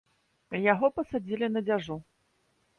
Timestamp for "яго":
0.71-0.89